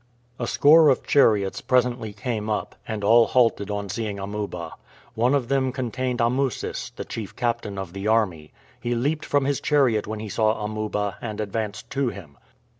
[0.39, 4.71] A score of chariots presently came up, and all halted on seeing Amuba.
[5.13, 8.51] One of them contained Amusis, the chief captain of the army.
[8.79, 12.39] He leaped from his chariot when he saw Amuba, and advanced to him.